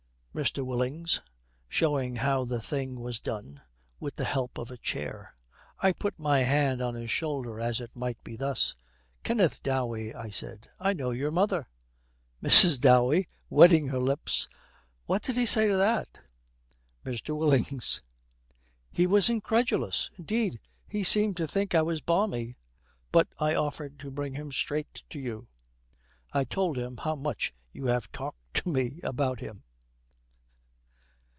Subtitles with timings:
[0.33, 0.65] MR.
[0.65, 1.21] WILLINGS,
[1.67, 3.61] showing how the thing was done,
[3.99, 5.35] with the help of a chair,
[5.79, 8.73] 'I put my hand on his shoulder as it might be thus.
[9.23, 11.67] "Kenneth Dowey," I said, "I know your mother."'
[12.41, 12.79] MRS.
[12.79, 14.47] DOWEY, wetting her lips,
[15.05, 16.21] 'What did he say to that?'
[17.03, 17.35] MR.
[17.35, 18.01] WILLINGS.
[18.89, 20.11] 'He was incredulous.
[20.17, 22.55] Indeed, he seemed to think I was balmy.
[23.11, 25.49] But I offered to bring him straight to you.
[26.31, 29.65] I told him how much you had talked to me about him.'